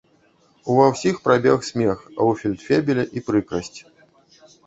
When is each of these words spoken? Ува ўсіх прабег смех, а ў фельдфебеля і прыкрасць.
Ува 0.75 0.85
ўсіх 0.93 1.15
прабег 1.25 1.59
смех, 1.71 1.97
а 2.19 2.21
ў 2.29 2.41
фельдфебеля 2.41 3.05
і 3.21 3.25
прыкрасць. 3.27 3.79